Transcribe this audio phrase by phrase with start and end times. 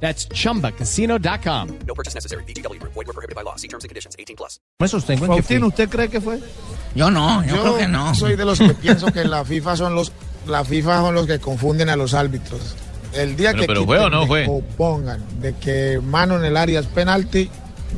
[0.00, 1.68] That's chumbacasino.com.
[1.86, 2.44] No purchase necessary.
[2.44, 2.78] BGW.
[2.82, 3.56] Void were prohibited by law.
[3.56, 4.14] See terms and conditions.
[4.18, 4.60] 18 plus.
[4.78, 5.68] Me sostengo en que Faustino, fui.
[5.68, 6.38] ¿usted cree que fue?
[6.94, 8.14] Yo no, yo, creo que no.
[8.14, 10.12] soy de los que pienso que la FIFA son los
[10.46, 12.76] la FIFA son los que confunden a los árbitros.
[13.12, 14.62] El día Pero- que pero quiten fue o no de- fue.
[14.76, 17.50] pongan de que mano en el área es penalti,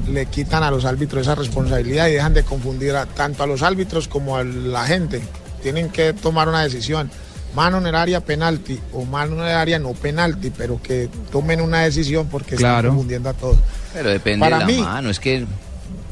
[0.08, 3.62] le quitan a los árbitros esa responsabilidad y dejan de confundir a- tanto a los
[3.62, 5.20] árbitros como a la gente.
[5.62, 7.10] Tienen que tomar una decisión.
[7.54, 11.60] Mano en el área penalti o mano en el área no penalti, pero que tomen
[11.60, 12.78] una decisión porque Claro.
[12.78, 13.56] están confundiendo a todos.
[13.92, 15.46] Pero depende Para de la mí- mano, es que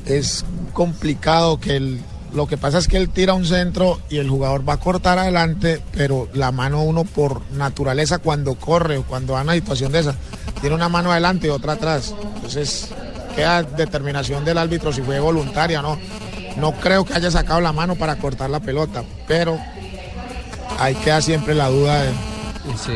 [0.07, 2.01] es complicado que el,
[2.33, 5.19] lo que pasa es que él tira un centro y el jugador va a cortar
[5.19, 9.93] adelante, pero la mano uno por naturaleza cuando corre o cuando va a una situación
[9.93, 10.15] de esa,
[10.61, 12.15] tiene una mano adelante y otra atrás.
[12.37, 12.89] Entonces
[13.35, 15.99] queda determinación del árbitro si fue voluntaria o no.
[16.57, 19.59] No creo que haya sacado la mano para cortar la pelota, pero
[20.79, 22.11] ahí queda siempre la duda de...
[22.77, 22.93] Sí.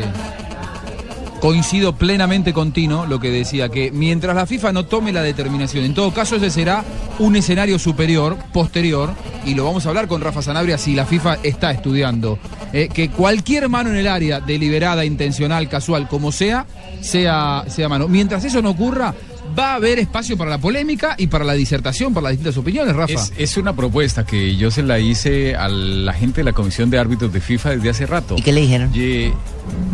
[1.39, 5.83] Coincido plenamente con Tino lo que decía, que mientras la FIFA no tome la determinación,
[5.85, 6.83] en todo caso ese será
[7.17, 9.11] un escenario superior, posterior,
[9.43, 12.37] y lo vamos a hablar con Rafa Sanabria si la FIFA está estudiando,
[12.73, 16.67] eh, que cualquier mano en el área, deliberada, intencional, casual, como sea,
[17.01, 18.07] sea, sea mano.
[18.07, 19.15] Mientras eso no ocurra,
[19.57, 22.95] va a haber espacio para la polémica y para la disertación, para las distintas opiniones,
[22.95, 23.13] Rafa.
[23.13, 26.89] Es, es una propuesta que yo se la hice a la gente de la Comisión
[26.89, 28.35] de Árbitros de FIFA desde hace rato.
[28.37, 28.91] ¿Y qué le dijeron?
[28.93, 29.31] Y,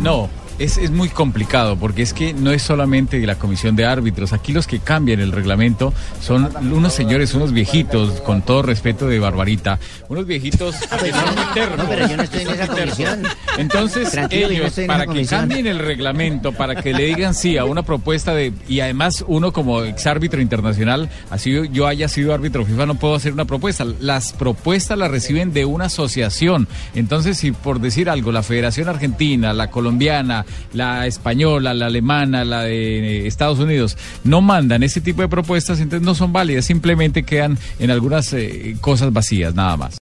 [0.00, 0.28] no,
[0.58, 4.32] es, es muy complicado porque es que no es solamente la Comisión de Árbitros.
[4.32, 9.18] Aquí los que cambian el reglamento son unos señores, unos viejitos, con todo respeto de
[9.18, 9.78] Barbarita,
[10.08, 11.78] unos viejitos que son muy tercos.
[11.78, 13.22] No, pero yo no estoy en esa comisión.
[13.56, 15.40] Entonces, Tranquilo, yo no ellos, en para que comisión.
[15.40, 18.52] cambien el reglamento, para que le digan sí a una propuesta de.
[18.68, 23.14] Y además, uno como exárbitro internacional, así yo, yo haya sido árbitro FIFA, no puedo
[23.14, 23.84] hacer una propuesta.
[24.00, 26.68] Las propuestas las reciben de una asociación.
[26.94, 32.62] Entonces, si por decir algo, la Federación Argentina, la colombiana, la española, la alemana, la
[32.62, 37.22] de eh, Estados Unidos, no mandan ese tipo de propuestas, entonces no son válidas, simplemente
[37.22, 39.96] quedan en algunas eh, cosas vacías, nada más.